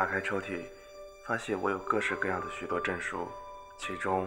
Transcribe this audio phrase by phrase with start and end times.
[0.00, 0.62] 打开抽屉，
[1.26, 3.28] 发现我有各式各样的许多证书，
[3.76, 4.26] 其中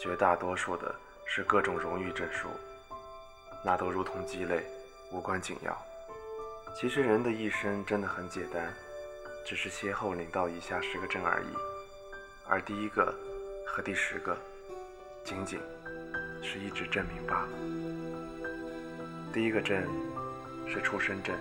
[0.00, 0.94] 绝大多数的
[1.26, 2.46] 是各种荣誉证书，
[3.64, 4.64] 那都如同鸡肋，
[5.10, 5.76] 无关紧要。
[6.76, 8.72] 其实人的一生真的很简单，
[9.44, 11.56] 只是先后领到以下十个证而已，
[12.46, 13.12] 而第一个
[13.66, 14.36] 和第十个，
[15.24, 15.58] 仅仅
[16.40, 17.48] 是一纸证明罢了。
[19.32, 19.82] 第一个证
[20.68, 21.36] 是出生证，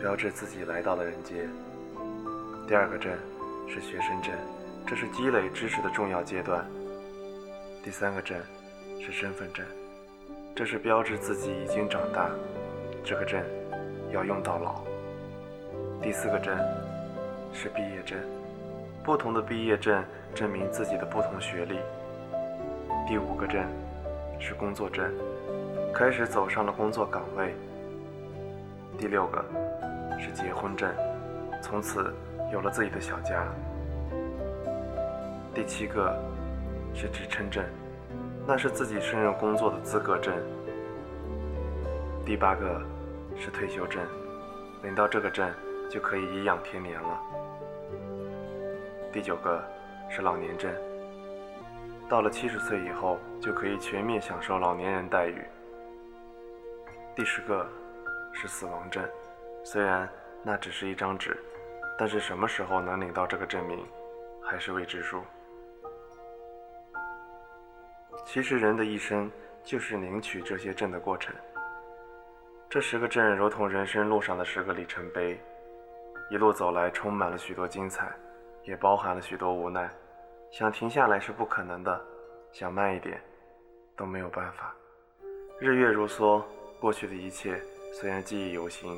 [0.00, 1.48] 标志自己来到了人间。
[2.68, 3.10] 第二个证
[3.66, 4.30] 是学生证，
[4.86, 6.66] 这是积累知识的重要阶段。
[7.82, 8.38] 第三个证
[9.00, 9.64] 是身份证，
[10.54, 12.28] 这是标志自己已经长大，
[13.02, 13.42] 这个证
[14.12, 14.82] 要用到老。
[16.02, 16.54] 第四个证
[17.54, 18.18] 是毕业证，
[19.02, 21.78] 不同的毕业证证明自己的不同学历。
[23.08, 23.64] 第五个证
[24.38, 25.10] 是工作证，
[25.94, 27.54] 开始走上了工作岗位。
[28.98, 29.42] 第六个
[30.20, 30.94] 是结婚证，
[31.62, 32.12] 从此。
[32.52, 33.46] 有了自己的小家。
[35.54, 36.16] 第七个
[36.94, 37.64] 是职称证，
[38.46, 40.34] 那是自己胜任工作的资格证。
[42.24, 42.80] 第八个
[43.36, 44.02] 是退休证，
[44.82, 45.50] 领到这个证
[45.90, 47.20] 就可以颐养天年了。
[49.12, 49.62] 第九个
[50.08, 50.72] 是老年证，
[52.08, 55.42] 到了七十岁以后就可以全面享受老年人待遇。
[57.16, 57.66] 第十个
[58.32, 59.02] 是死亡证，
[59.64, 60.08] 虽然
[60.42, 61.36] 那只是一张纸。
[61.98, 63.84] 但是什么时候能领到这个证明，
[64.40, 65.20] 还是未知数。
[68.24, 69.28] 其实人的一生
[69.64, 71.34] 就是领取这些证的过程。
[72.70, 75.40] 这十个证如同人生路上的十个里程碑，
[76.30, 78.14] 一路走来充满了许多精彩，
[78.62, 79.90] 也包含了许多无奈。
[80.52, 82.00] 想停下来是不可能的，
[82.52, 83.20] 想慢一点
[83.96, 84.72] 都没有办法。
[85.58, 86.42] 日月如梭，
[86.78, 87.60] 过去的一切
[87.92, 88.96] 虽然记忆犹新，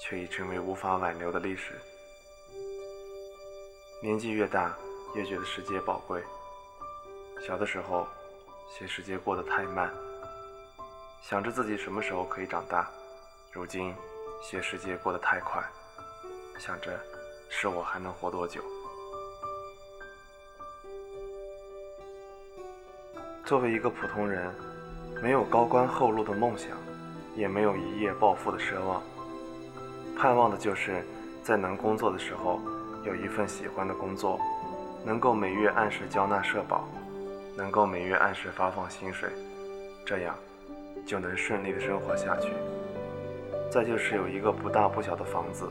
[0.00, 1.74] 却已成为无法挽留的历史。
[4.00, 4.76] 年纪越大，
[5.16, 6.22] 越觉得时间宝贵。
[7.40, 8.06] 小的时候，
[8.70, 9.92] 嫌时间过得太慢，
[11.20, 12.84] 想着自己什么时候可以长大；
[13.50, 13.92] 如今，
[14.40, 15.60] 嫌时间过得太快，
[16.60, 16.96] 想着
[17.48, 18.62] 是我还能活多久。
[23.44, 24.54] 作为一个普通人，
[25.20, 26.70] 没有高官厚禄的梦想，
[27.34, 29.02] 也没有一夜暴富的奢望，
[30.16, 31.04] 盼望的就是
[31.42, 32.60] 在能工作的时候。
[33.08, 34.38] 有一份喜欢的工作，
[35.02, 36.86] 能够每月按时交纳社保，
[37.56, 39.30] 能够每月按时发放薪水，
[40.04, 40.34] 这样
[41.06, 42.50] 就能顺利的生活下去。
[43.70, 45.66] 再就是有一个不大不小的房子，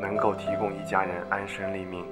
[0.00, 2.06] 能够提供一家人安身立命。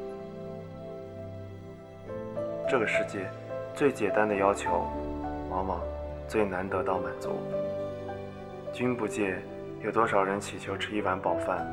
[2.68, 3.26] 这个世界
[3.74, 4.86] 最简单的要求，
[5.48, 5.80] 往往
[6.28, 7.30] 最难得到满足。
[8.74, 9.42] 君不见
[9.82, 11.66] 有多少人祈求吃一碗饱饭，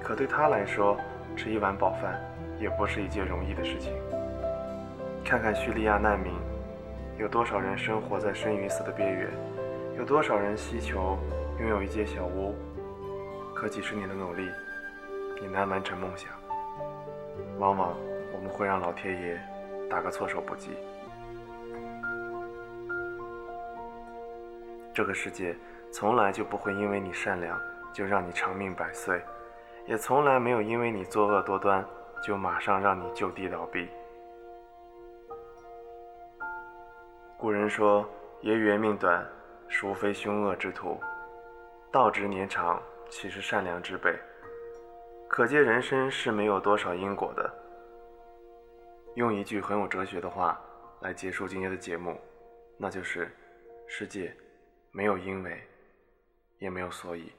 [0.00, 0.96] 可对他来说。
[1.36, 2.20] 吃一碗饱饭
[2.58, 3.92] 也不是一件容易的事情。
[5.24, 6.32] 看看叙利亚难民，
[7.18, 9.30] 有多少人生活在生与死的边缘，
[9.96, 11.18] 有多少人希求
[11.58, 12.54] 拥有一间小屋，
[13.54, 14.48] 可几十年的努力
[15.42, 16.30] 也难完成梦想。
[17.58, 17.96] 往往
[18.32, 19.40] 我们会让老天爷
[19.88, 20.70] 打个措手不及。
[24.92, 25.56] 这个世界
[25.90, 27.60] 从来就不会因为你善良
[27.92, 29.20] 就让你长命百岁。
[29.86, 31.84] 也从来没有因为你作恶多端，
[32.22, 33.88] 就马上让你就地倒闭。
[37.36, 38.08] 古人说
[38.40, 39.26] ：“爷缘命短，
[39.68, 40.98] 孰非凶恶之徒？
[41.92, 44.18] 道之年长，岂是善良之辈？”
[45.28, 47.52] 可见人生是没有多少因果的。
[49.16, 50.58] 用一句很有哲学的话
[51.00, 52.18] 来结束今天的节目，
[52.78, 53.30] 那就是：
[53.86, 54.34] 世界
[54.92, 55.60] 没有因为，
[56.58, 57.30] 也没有所以。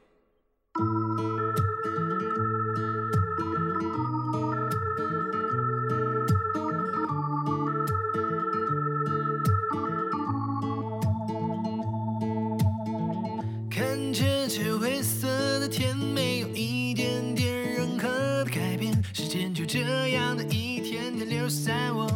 [21.66, 22.08] 在我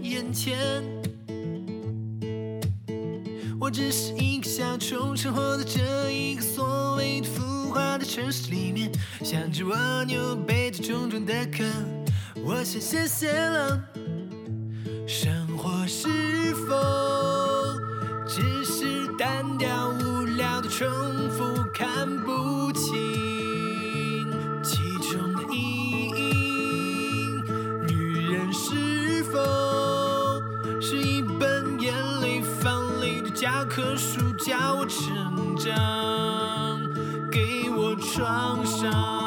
[0.00, 0.56] 眼前，
[3.58, 8.92] 我只是一个小虫，生活在这一个所谓的浮华的城市里面，
[9.24, 11.64] 像只蜗牛背着重重的壳，
[12.44, 13.82] 我想谢谢了。
[15.04, 16.76] 生活是否
[18.28, 20.88] 只是单调无聊的重
[21.28, 21.42] 复，
[21.74, 22.61] 看不
[33.74, 36.78] 棵树教我成长，
[37.30, 39.21] 给我创伤。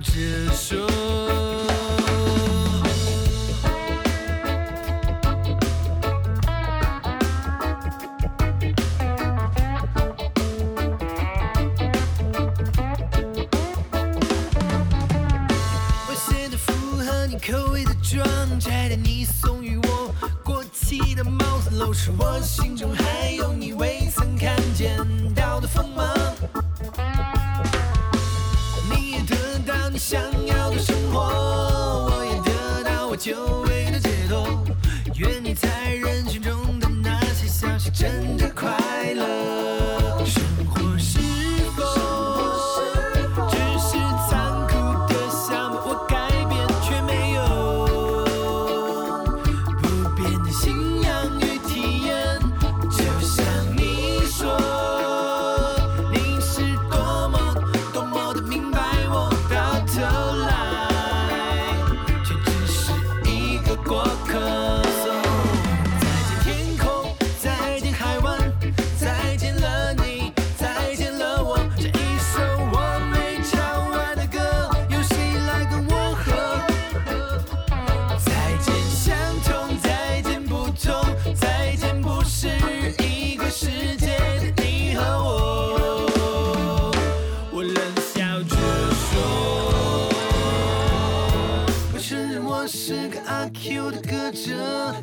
[0.00, 1.61] out.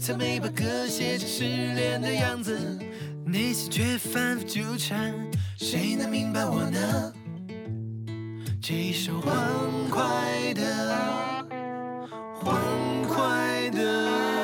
[0.09, 2.57] 但没把歌写成失恋的样子
[3.23, 5.13] 内心却反复纠缠
[5.56, 7.13] 谁能明白我呢
[8.59, 9.31] 这一首欢
[9.91, 11.45] 快的
[12.33, 12.59] 欢
[13.07, 14.38] 快的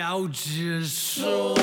[0.00, 1.54] 要直说。